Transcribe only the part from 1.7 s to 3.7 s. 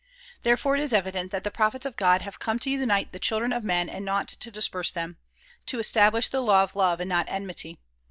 of God have come to unite the children of